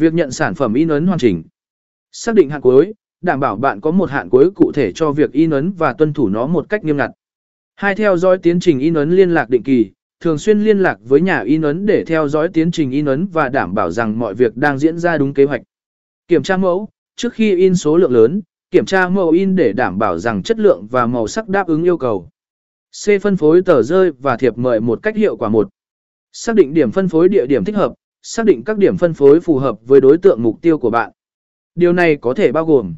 Việc 0.00 0.14
nhận 0.14 0.30
sản 0.30 0.54
phẩm 0.54 0.74
in 0.74 0.88
ấn 0.88 1.06
hoàn 1.06 1.18
chỉnh. 1.18 1.42
Xác 2.12 2.34
định 2.34 2.50
hạn 2.50 2.60
cuối, 2.60 2.92
đảm 3.20 3.40
bảo 3.40 3.56
bạn 3.56 3.80
có 3.80 3.90
một 3.90 4.10
hạn 4.10 4.28
cuối 4.28 4.50
cụ 4.50 4.72
thể 4.72 4.92
cho 4.92 5.12
việc 5.12 5.32
in 5.32 5.50
ấn 5.50 5.72
và 5.72 5.92
tuân 5.92 6.12
thủ 6.12 6.28
nó 6.28 6.46
một 6.46 6.68
cách 6.68 6.84
nghiêm 6.84 6.96
ngặt. 6.96 7.10
Hai 7.76 7.94
theo 7.94 8.16
dõi 8.16 8.38
tiến 8.38 8.60
trình 8.60 8.78
in 8.78 8.94
ấn 8.94 9.10
liên 9.10 9.30
lạc 9.30 9.48
định 9.48 9.62
kỳ, 9.62 9.90
thường 10.20 10.38
xuyên 10.38 10.60
liên 10.60 10.78
lạc 10.78 10.98
với 11.08 11.20
nhà 11.20 11.40
in 11.40 11.62
ấn 11.62 11.86
để 11.86 12.04
theo 12.04 12.28
dõi 12.28 12.48
tiến 12.52 12.70
trình 12.70 12.90
in 12.90 13.04
ấn 13.04 13.26
và 13.26 13.48
đảm 13.48 13.74
bảo 13.74 13.90
rằng 13.90 14.18
mọi 14.18 14.34
việc 14.34 14.56
đang 14.56 14.78
diễn 14.78 14.98
ra 14.98 15.18
đúng 15.18 15.34
kế 15.34 15.44
hoạch. 15.44 15.62
Kiểm 16.28 16.42
tra 16.42 16.56
mẫu, 16.56 16.88
trước 17.16 17.32
khi 17.32 17.56
in 17.56 17.74
số 17.74 17.96
lượng 17.96 18.12
lớn, 18.12 18.42
kiểm 18.70 18.84
tra 18.84 19.08
mẫu 19.08 19.30
in 19.30 19.56
để 19.56 19.72
đảm 19.72 19.98
bảo 19.98 20.18
rằng 20.18 20.42
chất 20.42 20.58
lượng 20.58 20.86
và 20.90 21.06
màu 21.06 21.26
sắc 21.26 21.48
đáp 21.48 21.66
ứng 21.66 21.84
yêu 21.84 21.96
cầu. 21.96 22.28
C. 23.04 23.08
Phân 23.22 23.36
phối 23.36 23.62
tờ 23.62 23.82
rơi 23.82 24.10
và 24.10 24.36
thiệp 24.36 24.58
mời 24.58 24.80
một 24.80 25.02
cách 25.02 25.16
hiệu 25.16 25.36
quả 25.36 25.48
một. 25.48 25.68
Xác 26.32 26.54
định 26.54 26.74
điểm 26.74 26.90
phân 26.90 27.08
phối 27.08 27.28
địa 27.28 27.46
điểm 27.46 27.64
thích 27.64 27.76
hợp, 27.76 27.92
xác 28.22 28.46
định 28.46 28.64
các 28.64 28.78
điểm 28.78 28.96
phân 28.96 29.14
phối 29.14 29.40
phù 29.40 29.58
hợp 29.58 29.78
với 29.82 30.00
đối 30.00 30.18
tượng 30.18 30.42
mục 30.42 30.62
tiêu 30.62 30.78
của 30.78 30.90
bạn. 30.90 31.12
Điều 31.74 31.92
này 31.92 32.16
có 32.16 32.34
thể 32.34 32.52
bao 32.52 32.66
gồm 32.66 32.94